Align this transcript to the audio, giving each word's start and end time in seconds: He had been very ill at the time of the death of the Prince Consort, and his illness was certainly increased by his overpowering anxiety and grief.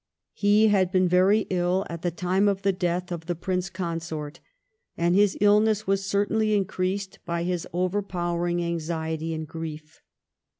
He 0.33 0.69
had 0.69 0.91
been 0.91 1.07
very 1.07 1.41
ill 1.51 1.85
at 1.87 2.01
the 2.01 2.09
time 2.09 2.47
of 2.47 2.63
the 2.63 2.73
death 2.73 3.11
of 3.11 3.27
the 3.27 3.35
Prince 3.35 3.69
Consort, 3.69 4.39
and 4.97 5.13
his 5.13 5.37
illness 5.39 5.85
was 5.85 6.03
certainly 6.03 6.55
increased 6.55 7.19
by 7.23 7.43
his 7.43 7.67
overpowering 7.71 8.63
anxiety 8.63 9.31
and 9.31 9.47
grief. 9.47 10.01